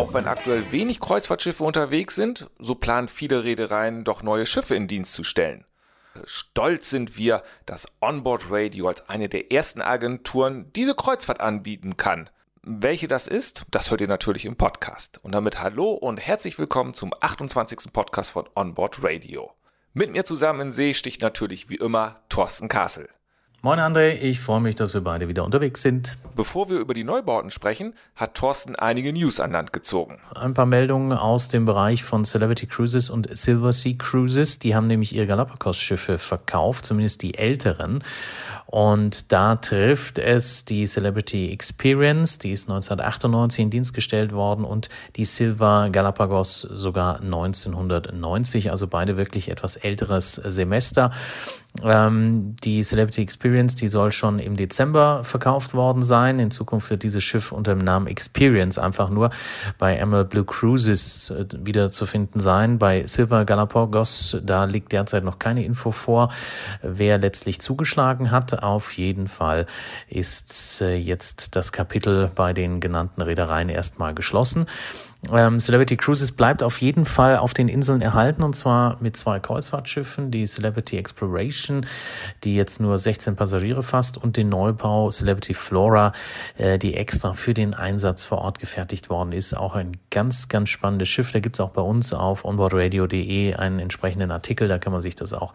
[0.00, 4.88] Auch wenn aktuell wenig Kreuzfahrtschiffe unterwegs sind, so planen viele Reedereien doch neue Schiffe in
[4.88, 5.66] Dienst zu stellen.
[6.24, 12.30] Stolz sind wir, dass Onboard Radio als eine der ersten Agenturen diese Kreuzfahrt anbieten kann.
[12.62, 15.22] Welche das ist, das hört ihr natürlich im Podcast.
[15.22, 17.92] Und damit hallo und herzlich willkommen zum 28.
[17.92, 19.52] Podcast von Onboard Radio.
[19.92, 23.10] Mit mir zusammen in See sticht natürlich wie immer Thorsten Kassel.
[23.62, 26.16] Moin André, ich freue mich, dass wir beide wieder unterwegs sind.
[26.34, 30.16] Bevor wir über die Neubauten sprechen, hat Thorsten einige News an Land gezogen.
[30.34, 34.60] Ein paar Meldungen aus dem Bereich von Celebrity Cruises und Silver Sea Cruises.
[34.60, 38.02] Die haben nämlich ihre Galapagos-Schiffe verkauft, zumindest die älteren.
[38.64, 44.88] Und da trifft es die Celebrity Experience, die ist 1998 in Dienst gestellt worden und
[45.16, 51.10] die Silver Galapagos sogar 1990, also beide wirklich etwas älteres Semester.
[51.84, 56.40] Ähm, die Celebrity Experience, die soll schon im Dezember verkauft worden sein.
[56.40, 59.30] In Zukunft wird dieses Schiff unter dem Namen Experience einfach nur
[59.78, 62.78] bei Emerald Blue Cruises äh, wieder zu finden sein.
[62.78, 66.32] Bei Silver Galapagos, da liegt derzeit noch keine Info vor,
[66.82, 68.62] wer letztlich zugeschlagen hat.
[68.62, 69.66] Auf jeden Fall
[70.08, 74.66] ist äh, jetzt das Kapitel bei den genannten Reedereien erstmal geschlossen.
[75.28, 79.38] Ähm, Celebrity Cruises bleibt auf jeden Fall auf den Inseln erhalten und zwar mit zwei
[79.38, 81.86] Kreuzfahrtschiffen, die Celebrity Exploration,
[82.42, 86.12] die jetzt nur 16 Passagiere fasst und den Neubau Celebrity Flora,
[86.56, 89.54] äh, die extra für den Einsatz vor Ort gefertigt worden ist.
[89.54, 91.32] Auch ein ganz, ganz spannendes Schiff.
[91.32, 95.34] Da gibt's auch bei uns auf onboardradio.de einen entsprechenden Artikel, da kann man sich das
[95.34, 95.52] auch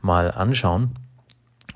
[0.00, 0.94] mal anschauen.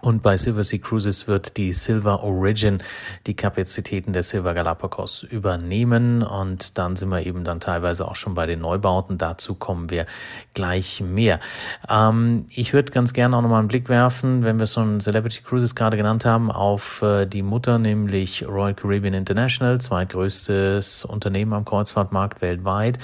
[0.00, 2.82] Und bei Silver Sea Cruises wird die Silver Origin
[3.26, 6.22] die Kapazitäten der Silver Galapagos übernehmen.
[6.22, 9.16] Und dann sind wir eben dann teilweise auch schon bei den Neubauten.
[9.16, 10.06] Dazu kommen wir
[10.54, 11.38] gleich mehr.
[11.88, 15.76] Ähm, ich würde ganz gerne auch nochmal einen Blick werfen, wenn wir schon Celebrity Cruises
[15.76, 22.42] gerade genannt haben, auf äh, die Mutter, nämlich Royal Caribbean International, zweitgrößtes Unternehmen am Kreuzfahrtmarkt
[22.42, 22.98] weltweit.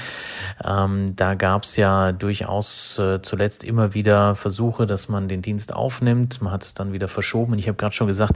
[0.65, 5.73] Ähm, da gab es ja durchaus äh, zuletzt immer wieder Versuche, dass man den Dienst
[5.73, 6.43] aufnimmt.
[6.43, 7.53] Man hat es dann dann wieder verschoben.
[7.53, 8.35] Und ich habe gerade schon gesagt,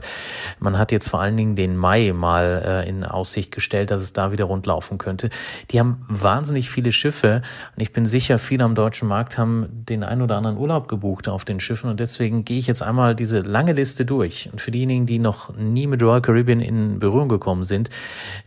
[0.59, 4.13] man hat jetzt vor allen Dingen den Mai mal äh, in Aussicht gestellt, dass es
[4.13, 5.29] da wieder rundlaufen könnte.
[5.71, 7.41] Die haben wahnsinnig viele Schiffe
[7.75, 11.27] und ich bin sicher, viele am deutschen Markt haben den ein oder anderen Urlaub gebucht
[11.27, 14.49] auf den Schiffen und deswegen gehe ich jetzt einmal diese lange Liste durch.
[14.51, 17.89] Und für diejenigen, die noch nie mit Royal Caribbean in Berührung gekommen sind,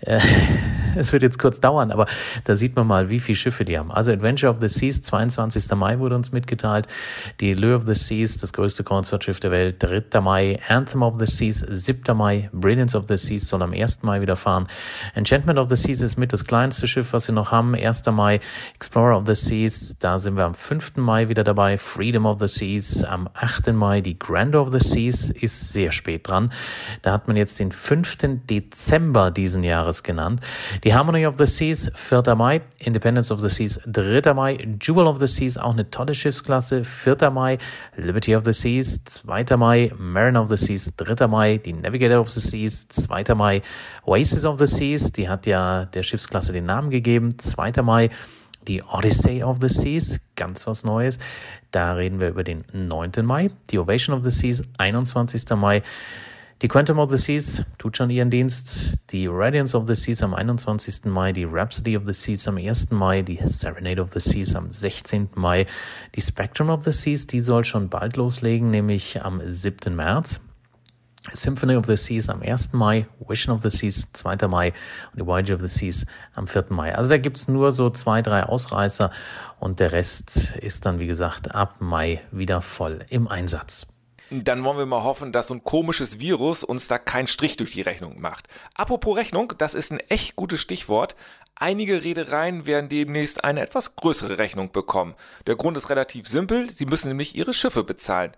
[0.00, 0.20] äh,
[0.96, 2.06] es wird jetzt kurz dauern, aber
[2.44, 3.90] da sieht man mal, wie viele Schiffe die haben.
[3.90, 5.74] Also Adventure of the Seas, 22.
[5.76, 6.86] Mai wurde uns mitgeteilt.
[7.40, 10.20] Die Lure of the Seas, das größte Kreuzfahrtschiff der Welt, 3.
[10.20, 10.58] Mai.
[10.68, 12.16] Anthem of the Seas, 7.
[12.16, 12.48] Mai.
[12.52, 14.02] Brilliance of the Seas soll am 1.
[14.02, 14.66] Mai wieder fahren.
[15.14, 17.74] Enchantment of the Seas ist mit das kleinste Schiff, was sie noch haben.
[17.74, 18.04] 1.
[18.12, 18.40] Mai.
[18.74, 20.96] Explorer of the Seas, da sind wir am 5.
[20.96, 21.78] Mai wieder dabei.
[21.78, 23.72] Freedom of the Seas am 8.
[23.72, 24.00] Mai.
[24.00, 26.52] Die Grandeur of the Seas ist sehr spät dran.
[27.02, 28.16] Da hat man jetzt den 5.
[28.48, 30.40] Dezember diesen Jahres genannt.
[30.84, 32.34] Die Harmony of the Seas, 4.
[32.34, 34.34] Mai, Independence of the Seas, 3.
[34.34, 37.30] Mai, Jewel of the Seas, auch eine tolle Schiffsklasse, 4.
[37.30, 37.58] Mai,
[37.96, 39.56] Liberty of the Seas, 2.
[39.56, 39.65] Mai,
[39.98, 41.26] Mariner of the Seas, 3.
[41.28, 43.34] Mai, die Navigator of the Seas, 2.
[43.34, 43.62] Mai,
[44.04, 47.82] Oasis of the Seas, die hat ja der Schiffsklasse den Namen gegeben, 2.
[47.82, 48.10] Mai,
[48.66, 51.18] die Odyssey of the Seas, ganz was Neues.
[51.70, 53.24] Da reden wir über den 9.
[53.24, 53.50] Mai.
[53.70, 55.56] Die Ovation of the Seas, 21.
[55.56, 55.82] Mai.
[56.62, 59.12] Die Quantum of the Seas tut schon ihren Dienst.
[59.12, 61.04] Die Radiance of the Seas am 21.
[61.04, 62.92] Mai, die Rhapsody of the Seas am 1.
[62.92, 65.28] Mai, die Serenade of the Seas am 16.
[65.34, 65.66] Mai,
[66.14, 69.94] die Spectrum of the Seas, die soll schon bald loslegen, nämlich am 7.
[69.94, 70.40] März.
[71.34, 72.72] Symphony of the Seas am 1.
[72.72, 74.48] Mai, Vision of the Seas 2.
[74.48, 74.72] Mai
[75.12, 76.68] und die Voyage of the Seas am 4.
[76.70, 76.94] Mai.
[76.94, 79.10] Also da gibt's nur so zwei, drei Ausreißer
[79.60, 83.88] und der Rest ist dann, wie gesagt, ab Mai wieder voll im Einsatz.
[84.30, 87.72] Dann wollen wir mal hoffen, dass so ein komisches Virus uns da keinen Strich durch
[87.72, 88.48] die Rechnung macht.
[88.74, 91.14] Apropos Rechnung, das ist ein echt gutes Stichwort.
[91.54, 95.14] Einige Reedereien werden demnächst eine etwas größere Rechnung bekommen.
[95.46, 98.32] Der Grund ist relativ simpel, sie müssen nämlich ihre Schiffe bezahlen.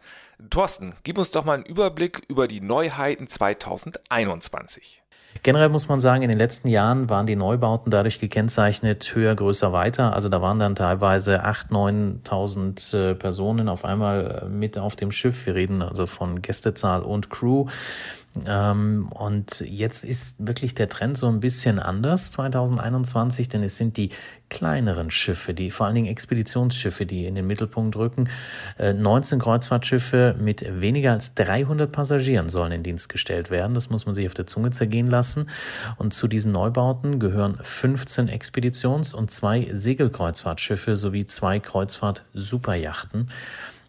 [0.50, 5.02] Thorsten, gib uns doch mal einen Überblick über die Neuheiten 2021.
[5.42, 9.72] Generell muss man sagen, in den letzten Jahren waren die Neubauten dadurch gekennzeichnet, höher, größer,
[9.72, 10.12] weiter.
[10.12, 15.12] Also da waren dann teilweise 8.000, 9.000 äh, Personen auf einmal äh, mit auf dem
[15.12, 15.46] Schiff.
[15.46, 17.66] Wir reden also von Gästezahl und Crew.
[18.46, 23.96] Ähm, und jetzt ist wirklich der Trend so ein bisschen anders 2021, denn es sind
[23.96, 24.10] die
[24.48, 28.28] kleineren Schiffe, die vor allen Dingen Expeditionsschiffe, die in den Mittelpunkt rücken.
[28.78, 33.74] 19 äh, Kreuzfahrtschiffe mit weniger als 300 Passagieren sollen in Dienst gestellt werden.
[33.74, 35.50] Das muss man sich auf der Zunge zergehen lassen.
[35.96, 43.28] Und zu diesen Neubauten gehören 15 Expeditions- und zwei Segelkreuzfahrtschiffe sowie zwei Kreuzfahrt-Superjachten.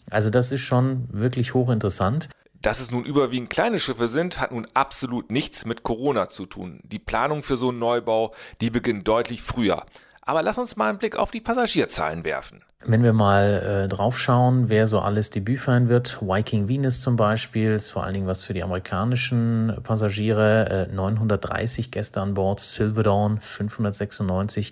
[0.10, 2.30] Also das ist schon wirklich hochinteressant.
[2.62, 6.82] Dass es nun überwiegend kleine Schiffe sind, hat nun absolut nichts mit Corona zu tun.
[6.84, 9.86] Die Planung für so einen Neubau, die beginnt deutlich früher.
[10.22, 12.64] Aber lass uns mal einen Blick auf die Passagierzahlen werfen.
[12.86, 17.74] Wenn wir mal äh, draufschauen, wer so alles Debüt feiern wird, Viking Venus zum Beispiel,
[17.74, 23.04] ist vor allen Dingen was für die amerikanischen Passagiere, äh, 930 Gäste an Bord, Silver
[23.04, 24.72] Dawn 596.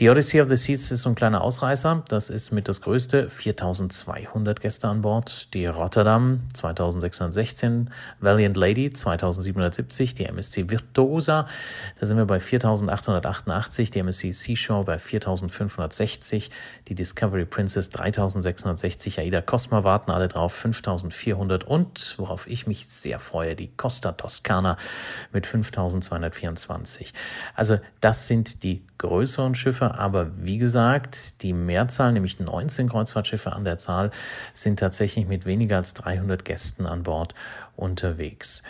[0.00, 2.02] Die Odyssey of the Seas ist so ein kleiner Ausreißer.
[2.08, 3.28] Das ist mit das größte.
[3.28, 5.52] 4200 Gäste an Bord.
[5.52, 7.90] Die Rotterdam 2616.
[8.18, 10.14] Valiant Lady 2770.
[10.14, 11.46] Die MSC Virtuosa.
[12.00, 13.90] Da sind wir bei 4888.
[13.90, 16.50] Die MSC Seashore bei 4560.
[16.92, 19.18] Die Discovery Princess 3660.
[19.18, 20.52] Aida Cosma warten alle drauf.
[20.52, 21.64] 5400.
[21.64, 24.76] Und worauf ich mich sehr freue, die Costa Toscana
[25.32, 27.14] mit 5224.
[27.54, 33.64] Also das sind die größeren Schiffe, aber wie gesagt, die Mehrzahl, nämlich 19 Kreuzfahrtschiffe an
[33.64, 34.10] der Zahl,
[34.52, 37.32] sind tatsächlich mit weniger als 300 Gästen an Bord
[37.74, 38.62] unterwegs.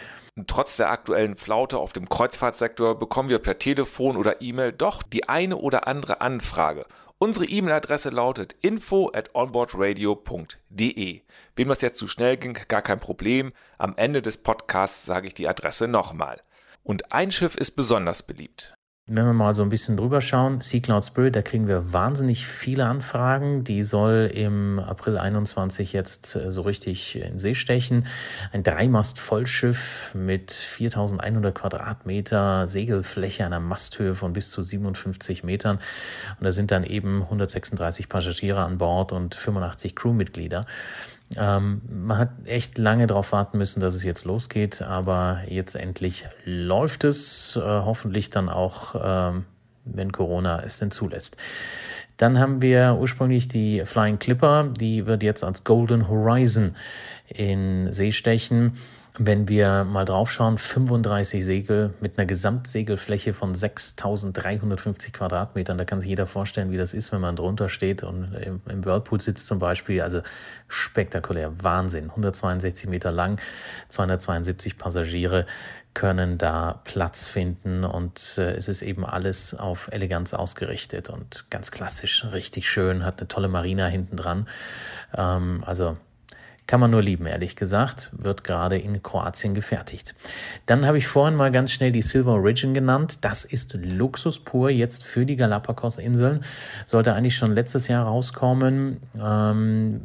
[0.47, 5.29] Trotz der aktuellen Flaute auf dem Kreuzfahrtsektor bekommen wir per Telefon oder E-Mail doch die
[5.29, 6.87] eine oder andere Anfrage.
[7.23, 11.23] Unsere E-Mail-Adresse lautet info at onboardradio.de.
[11.55, 13.53] Wem das jetzt zu schnell ging, gar kein Problem.
[13.79, 16.43] Am Ende des Podcasts sage ich die Adresse nochmal.
[16.83, 18.75] Und ein Schiff ist besonders beliebt.
[19.09, 22.47] Wenn wir mal so ein bisschen drüber schauen, Sea Cloud Spirit, da kriegen wir wahnsinnig
[22.47, 23.65] viele Anfragen.
[23.65, 28.07] Die soll im April 21 jetzt äh, so richtig in See stechen.
[28.53, 35.81] Ein Dreimast-Vollschiff mit 4100 Quadratmeter Segelfläche, einer Masthöhe von bis zu 57 Metern.
[36.39, 40.65] Und da sind dann eben 136 Passagiere an Bord und 85 Crewmitglieder.
[41.37, 46.27] Ähm, man hat echt lange darauf warten müssen, dass es jetzt losgeht, aber jetzt endlich
[46.45, 49.45] läuft es, äh, hoffentlich dann auch, ähm,
[49.85, 51.37] wenn Corona es denn zulässt.
[52.17, 56.77] Dann haben wir ursprünglich die Flying Clipper, die wird jetzt als Golden Horizon
[57.29, 58.75] in See stechen.
[59.19, 65.77] Wenn wir mal draufschauen, 35 Segel mit einer Gesamtsegelfläche von 6350 Quadratmetern.
[65.77, 68.85] Da kann sich jeder vorstellen, wie das ist, wenn man drunter steht und im, im
[68.87, 70.01] Whirlpool sitzt zum Beispiel.
[70.01, 70.23] Also
[70.67, 72.09] spektakulär, Wahnsinn.
[72.09, 73.39] 162 Meter lang,
[73.91, 75.47] 272 Passagiere
[75.93, 81.71] können da Platz finden und äh, es ist eben alles auf Eleganz ausgerichtet und ganz
[81.71, 84.49] klassisch, richtig schön, hat eine tolle Marina hinten dran.
[85.15, 85.99] Ähm, also
[86.67, 88.11] kann man nur lieben, ehrlich gesagt.
[88.17, 90.15] Wird gerade in Kroatien gefertigt.
[90.67, 93.25] Dann habe ich vorhin mal ganz schnell die Silver Origin genannt.
[93.25, 96.45] Das ist Luxus pur jetzt für die Galapagos-Inseln.
[96.87, 99.01] Sollte eigentlich schon letztes Jahr rauskommen.
[99.21, 100.03] Ähm,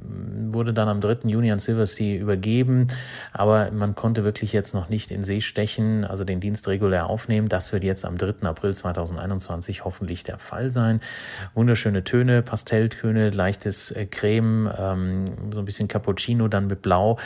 [0.52, 1.30] wurde dann am 3.
[1.30, 2.88] Juni an Silver Sea übergeben.
[3.34, 7.50] Aber man konnte wirklich jetzt noch nicht in See stechen, also den Dienst regulär aufnehmen.
[7.50, 8.48] Das wird jetzt am 3.
[8.48, 11.02] April 2021 hoffentlich der Fall sein.
[11.54, 17.18] Wunderschöne Töne, Pastelltöne, leichtes äh, Creme, ähm, so ein bisschen Cappuccino dann mit Blau,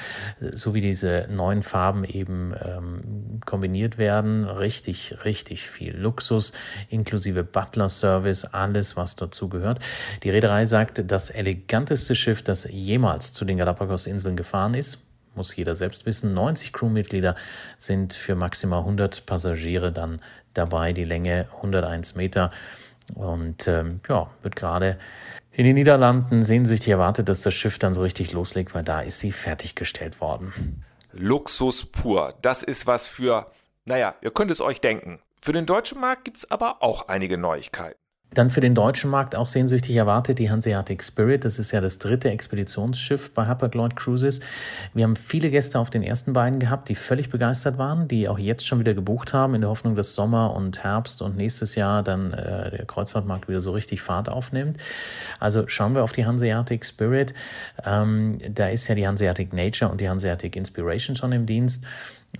[0.52, 4.46] so wie diese neuen Farben eben ähm, kombiniert werden.
[4.46, 6.54] Richtig, richtig viel Luxus,
[6.90, 9.80] inklusive Butler-Service, alles, was dazu gehört.
[10.24, 15.76] Die Reederei sagt, das eleganteste Schiff, das jemals zu den Galapagos-Inseln gefahren ist, muss jeder
[15.76, 16.34] selbst wissen.
[16.34, 17.36] 90 Crewmitglieder
[17.78, 20.20] sind für maximal 100 Passagiere dann
[20.54, 22.52] dabei, die Länge 101 Meter.
[23.14, 24.98] Und ähm, ja, wird gerade
[25.52, 29.20] in den Niederlanden sehnsüchtig erwartet, dass das Schiff dann so richtig loslegt, weil da ist
[29.20, 30.84] sie fertiggestellt worden.
[31.12, 32.34] Luxus pur.
[32.42, 33.52] Das ist was für,
[33.86, 35.20] naja, ihr könnt es euch denken.
[35.42, 38.01] Für den deutschen Markt gibt es aber auch einige Neuigkeiten.
[38.34, 41.44] Dann für den deutschen Markt auch sehnsüchtig erwartet die Hanseatic Spirit.
[41.44, 44.40] Das ist ja das dritte Expeditionsschiff bei Hapag-Lloyd Cruises.
[44.94, 48.40] Wir haben viele Gäste auf den ersten beiden gehabt, die völlig begeistert waren, die auch
[48.40, 52.04] jetzt schon wieder gebucht haben, in der Hoffnung, dass Sommer und Herbst und nächstes Jahr
[52.04, 54.78] dann äh, der Kreuzfahrtmarkt wieder so richtig Fahrt aufnimmt.
[55.42, 57.34] Also schauen wir auf die Hanseatic Spirit.
[57.84, 61.84] Ähm, da ist ja die Hanseatic Nature und die Hanseatic Inspiration schon im Dienst.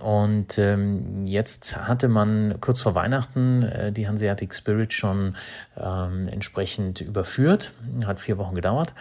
[0.00, 5.36] Und ähm, jetzt hatte man kurz vor Weihnachten äh, die Hanseatic Spirit schon
[5.76, 7.72] ähm, entsprechend überführt.
[8.04, 8.94] Hat vier Wochen gedauert.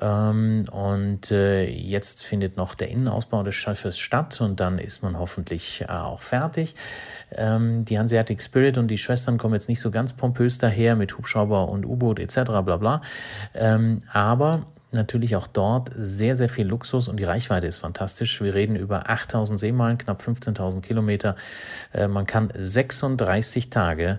[0.00, 5.18] Ähm, und äh, jetzt findet noch der Innenausbau des Schiffes statt und dann ist man
[5.18, 6.74] hoffentlich äh, auch fertig.
[7.32, 11.16] Ähm, die Hanseatic Spirit und die Schwestern kommen jetzt nicht so ganz pompös daher mit
[11.16, 12.42] Hubschrauber und U-Boot etc.
[12.62, 13.02] bla bla.
[13.54, 18.40] Ähm, aber natürlich auch dort sehr, sehr viel Luxus und die Reichweite ist fantastisch.
[18.40, 21.36] Wir reden über 8000 Seemeilen, knapp 15.000 Kilometer.
[21.92, 24.18] Äh, man kann 36 Tage,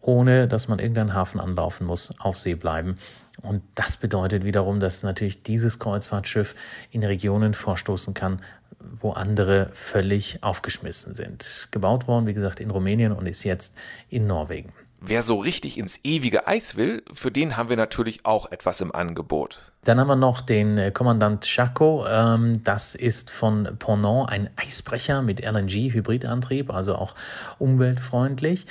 [0.00, 2.96] ohne dass man irgendeinen Hafen anlaufen muss, auf See bleiben.
[3.42, 6.54] Und das bedeutet wiederum, dass natürlich dieses Kreuzfahrtschiff
[6.90, 8.40] in Regionen vorstoßen kann,
[8.78, 11.68] wo andere völlig aufgeschmissen sind.
[11.70, 13.76] Gebaut worden, wie gesagt, in Rumänien und ist jetzt
[14.08, 14.72] in Norwegen.
[15.02, 18.94] Wer so richtig ins ewige Eis will, für den haben wir natürlich auch etwas im
[18.94, 19.72] Angebot.
[19.82, 22.04] Dann haben wir noch den äh, Kommandant Chaco.
[22.06, 27.14] Ähm, das ist von Ponant ein Eisbrecher mit LNG-Hybridantrieb, also auch
[27.58, 28.66] umweltfreundlich.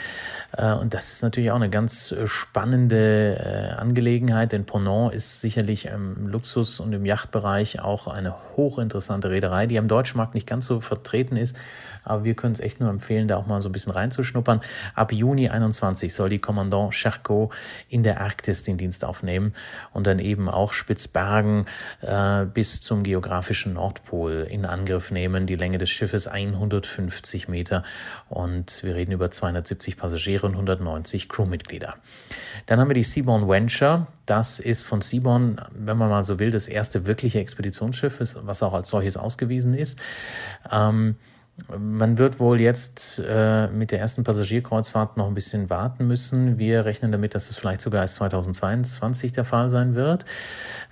[0.55, 5.87] Äh, und das ist natürlich auch eine ganz äh, spannende Angelegenheit, denn Ponant ist sicherlich
[5.87, 10.67] im Luxus- und im Yachtbereich auch eine hochinteressante Reederei, die am deutschen Markt nicht ganz
[10.67, 11.55] so vertreten ist.
[12.09, 14.61] Aber wir können es echt nur empfehlen, da auch mal so ein bisschen reinzuschnuppern.
[14.95, 17.51] Ab Juni 21 soll die Kommandant Charcot
[17.87, 19.53] in der Arktis den Dienst aufnehmen
[19.93, 21.65] und dann eben auch Spitzbergen
[22.01, 25.45] äh, bis zum geografischen Nordpol in Angriff nehmen.
[25.45, 27.83] Die Länge des Schiffes 150 Meter
[28.29, 31.95] und wir reden über 270 Passagiere und 190 Crewmitglieder.
[32.65, 34.07] Dann haben wir die Seaborn Venture.
[34.25, 38.73] Das ist von Seaborn, wenn man mal so will, das erste wirkliche Expeditionsschiff, was auch
[38.73, 39.99] als solches ausgewiesen ist.
[40.71, 41.15] Ähm,
[41.77, 46.57] man wird wohl jetzt äh, mit der ersten Passagierkreuzfahrt noch ein bisschen warten müssen.
[46.57, 50.25] Wir rechnen damit, dass es vielleicht sogar erst 2022 der Fall sein wird.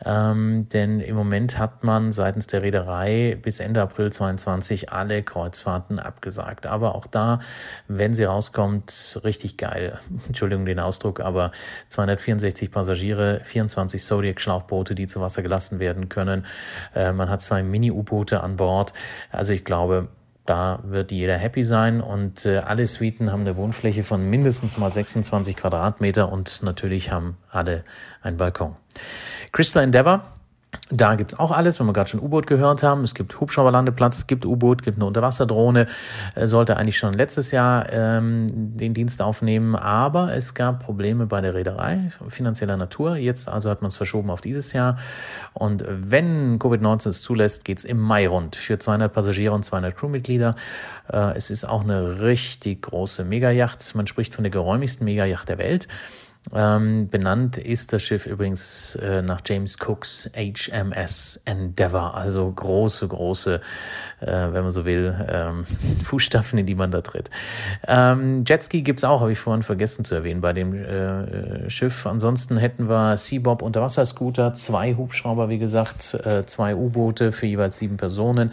[0.05, 5.99] Ähm, denn im Moment hat man seitens der Reederei bis Ende April 22 alle Kreuzfahrten
[5.99, 6.67] abgesagt.
[6.67, 7.39] Aber auch da,
[7.87, 9.99] wenn sie rauskommt, richtig geil.
[10.27, 11.51] Entschuldigung den Ausdruck, aber
[11.89, 16.45] 264 Passagiere, 24 Zodiac-Schlauchboote, die zu Wasser gelassen werden können.
[16.93, 18.93] Äh, man hat zwei Mini-U-Boote an Bord.
[19.31, 20.09] Also ich glaube,
[20.47, 24.91] da wird jeder happy sein und äh, alle Suiten haben eine Wohnfläche von mindestens mal
[24.91, 27.83] 26 Quadratmeter und natürlich haben alle
[28.21, 28.75] einen Balkon.
[29.51, 30.23] Crystal Endeavor
[30.89, 33.03] da gibt's auch alles, wenn wir gerade schon U-Boot gehört haben.
[33.03, 35.87] Es gibt Hubschrauberlandeplatz, es gibt U-Boot, gibt eine Unterwasserdrohne.
[36.35, 41.41] Äh, sollte eigentlich schon letztes Jahr ähm, den Dienst aufnehmen, aber es gab Probleme bei
[41.41, 43.15] der Reederei finanzieller Natur.
[43.17, 44.97] Jetzt also hat man es verschoben auf dieses Jahr.
[45.53, 50.55] Und wenn Covid-19 es zulässt, geht's im Mai rund für 200 Passagiere und 200 Crewmitglieder.
[51.11, 53.95] Äh, es ist auch eine richtig große Megayacht.
[53.95, 55.87] Man spricht von der geräumigsten Megayacht der Welt.
[56.53, 63.61] Ähm, benannt ist das Schiff übrigens äh, nach James Cooks HMS Endeavour, also große, große,
[64.19, 65.65] äh, wenn man so will, ähm,
[66.03, 67.29] Fußstapfen, in die man da tritt.
[67.87, 72.07] Ähm, Jetski gibt's auch, habe ich vorhin vergessen zu erwähnen, bei dem äh, Schiff.
[72.07, 77.97] Ansonsten hätten wir Seabob Unterwasserscooter, zwei Hubschrauber, wie gesagt, äh, zwei U-Boote für jeweils sieben
[77.97, 78.51] Personen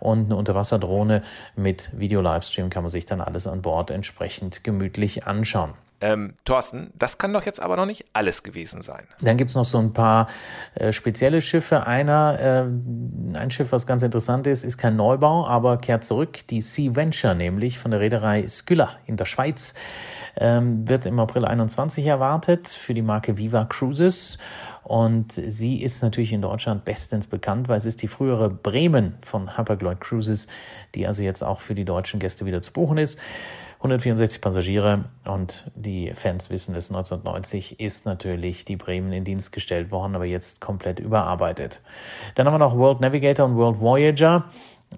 [0.00, 1.22] und eine Unterwasserdrohne
[1.54, 5.74] mit Video-Livestream kann man sich dann alles an Bord entsprechend gemütlich anschauen.
[6.00, 9.04] Ähm, Thorsten, das kann doch jetzt aber noch nicht alles gewesen sein.
[9.22, 10.28] Dann gibt's noch so ein paar
[10.74, 11.86] äh, spezielle Schiffe.
[11.86, 16.46] Einer, äh, ein Schiff, was ganz interessant ist, ist kein Neubau, aber kehrt zurück.
[16.48, 19.74] Die Sea Venture, nämlich von der Reederei Skylla in der Schweiz,
[20.36, 24.38] ähm, wird im April 21 erwartet für die Marke Viva Cruises.
[24.82, 29.56] Und sie ist natürlich in Deutschland bestens bekannt, weil es ist die frühere Bremen von
[29.56, 30.46] Hapag-Lloyd Cruises,
[30.94, 33.18] die also jetzt auch für die deutschen Gäste wieder zu buchen ist.
[33.78, 39.90] 164 Passagiere und die Fans wissen es, 1990 ist natürlich die Bremen in Dienst gestellt
[39.90, 41.82] worden, aber jetzt komplett überarbeitet.
[42.34, 44.46] Dann haben wir noch World Navigator und World Voyager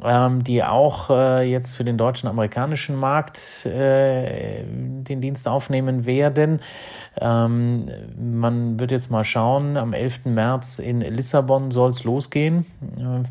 [0.04, 6.60] ähm, die auch äh, jetzt für den deutschen amerikanischen Markt äh, den Dienst aufnehmen werden.
[7.20, 10.26] Ähm, man wird jetzt mal schauen, am 11.
[10.26, 12.64] März in Lissabon soll es losgehen.
[12.96, 13.22] Äh,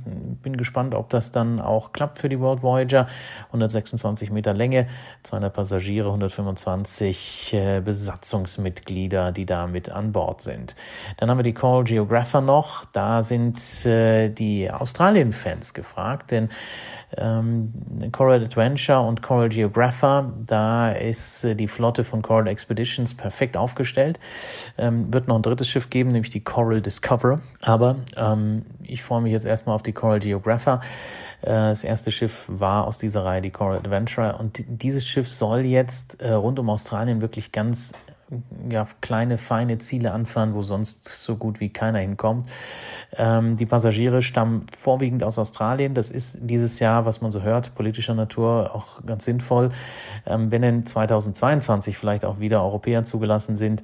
[0.41, 3.07] bin gespannt, ob das dann auch klappt für die World Voyager.
[3.47, 4.87] 126 Meter Länge,
[5.23, 10.75] 200 Passagiere, 125 äh, Besatzungsmitglieder, die da mit an Bord sind.
[11.17, 12.83] Dann haben wir die Call Geographer noch.
[12.85, 16.46] Da sind äh, die Australien-Fans gefragt, denn
[17.15, 17.71] ähm,
[18.11, 24.19] Coral Adventure und Coral Geographer, da ist äh, die Flotte von Coral Expeditions perfekt aufgestellt.
[24.77, 27.39] Ähm, wird noch ein drittes Schiff geben, nämlich die Coral Discoverer.
[27.61, 30.81] Aber ähm, ich freue mich jetzt erstmal auf die Coral Geographer.
[31.41, 35.61] Äh, das erste Schiff war aus dieser Reihe die Coral Adventure und dieses Schiff soll
[35.61, 37.93] jetzt äh, rund um Australien wirklich ganz
[38.69, 42.49] ja, kleine, feine Ziele anfahren, wo sonst so gut wie keiner hinkommt.
[43.15, 45.93] Ähm, die Passagiere stammen vorwiegend aus Australien.
[45.93, 49.69] Das ist dieses Jahr, was man so hört, politischer Natur auch ganz sinnvoll.
[50.25, 53.83] Ähm, wenn in 2022 vielleicht auch wieder Europäer zugelassen sind,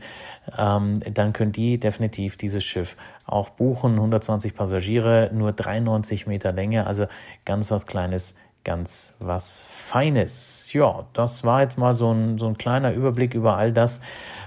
[0.58, 3.94] ähm, dann können die definitiv dieses Schiff auch buchen.
[3.94, 7.06] 120 Passagiere, nur 93 Meter Länge, also
[7.46, 10.72] ganz was Kleines ganz was Feines.
[10.74, 14.00] Ja, das war jetzt mal so ein, so ein kleiner Überblick über all das,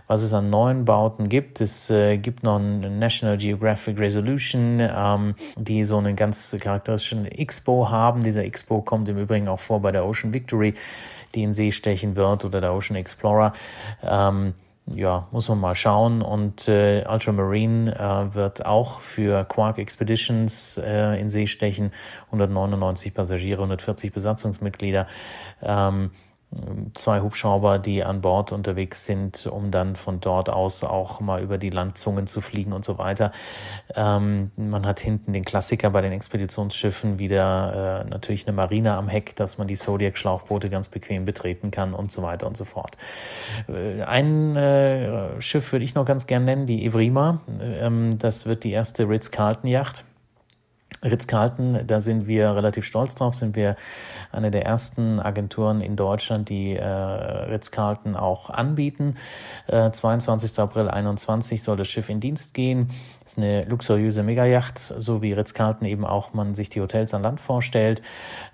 [0.07, 1.61] was es an neuen Bauten gibt.
[1.61, 7.91] Es äh, gibt noch ein National Geographic Resolution, ähm, die so einen ganz charakteristischen Expo
[7.91, 8.23] haben.
[8.23, 10.75] Dieser Expo kommt im Übrigen auch vor bei der Ocean Victory,
[11.35, 13.53] die in See stechen wird, oder der Ocean Explorer.
[14.03, 14.55] Ähm,
[14.95, 16.23] ja, muss man mal schauen.
[16.23, 21.93] Und äh, Ultramarine äh, wird auch für Quark Expeditions äh, in See stechen.
[22.27, 25.07] 199 Passagiere, 140 Besatzungsmitglieder.
[25.63, 26.13] Ähm,
[26.95, 31.59] zwei Hubschrauber, die an Bord unterwegs sind, um dann von dort aus auch mal über
[31.59, 33.33] die Landzungen zu fliegen und so weiter.
[33.95, 39.09] Ähm, man hat hinten den Klassiker bei den Expeditionsschiffen wieder äh, natürlich eine Marine am
[39.09, 42.97] Heck, dass man die Zodiac-Schlauchboote ganz bequem betreten kann und so weiter und so fort.
[43.69, 47.41] Äh, ein äh, Schiff würde ich noch ganz gern nennen, die Evrima.
[47.61, 50.05] Ähm, das wird die erste Ritz-Carlton-Yacht.
[51.05, 53.77] Ritz-Carlton, da sind wir relativ stolz drauf, sind wir
[54.33, 59.17] eine der ersten Agenturen in Deutschland, die äh, Ritz-Carlton auch anbieten.
[59.67, 60.59] Äh, 22.
[60.59, 62.91] April 21 soll das Schiff in Dienst gehen.
[63.23, 67.23] Das ist eine luxuriöse Megayacht, so wie Ritz-Carlton eben auch man sich die Hotels an
[67.23, 68.03] Land vorstellt.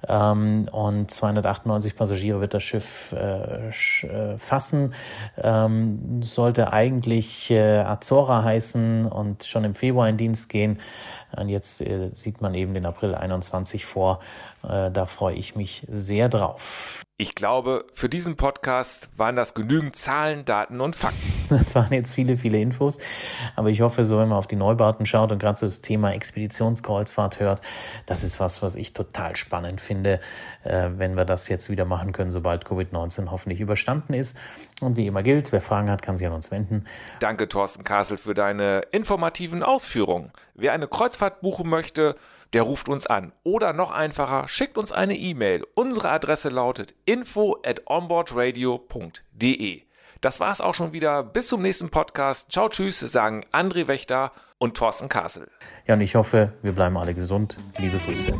[0.08, 4.94] Ähm, und 298 Passagiere wird das Schiff äh, äh, fassen.
[5.36, 10.78] Ähm, sollte eigentlich äh, Azora heißen und schon im Februar in Dienst gehen.
[11.36, 14.20] Und jetzt äh, sieht man eben den April 21 vor.
[14.62, 17.02] Äh, da freue ich mich sehr drauf.
[17.22, 21.20] Ich glaube, für diesen Podcast waren das genügend Zahlen, Daten und Fakten.
[21.50, 22.98] Das waren jetzt viele, viele Infos.
[23.54, 26.12] Aber ich hoffe, so wenn man auf die Neubauten schaut und gerade so das Thema
[26.14, 27.60] Expeditionskreuzfahrt hört,
[28.06, 30.18] das ist was, was ich total spannend finde,
[30.64, 34.36] äh, wenn wir das jetzt wieder machen können, sobald Covid-19 hoffentlich überstanden ist.
[34.80, 36.86] Und wie immer gilt, wer Fragen hat, kann sich an uns wenden.
[37.20, 40.32] Danke, Thorsten Kassel, für deine informativen Ausführungen.
[40.54, 42.16] Wer eine Kreuzfahrt buchen möchte,
[42.52, 43.32] der ruft uns an.
[43.44, 45.64] Oder noch einfacher, schickt uns eine E-Mail.
[45.74, 49.82] Unsere Adresse lautet info at onboardradio.de.
[50.20, 51.22] Das war's auch schon wieder.
[51.24, 52.52] Bis zum nächsten Podcast.
[52.52, 55.48] Ciao, tschüss, sagen André Wächter und Thorsten Kassel.
[55.86, 57.58] Ja, und ich hoffe, wir bleiben alle gesund.
[57.78, 58.32] Liebe Grüße.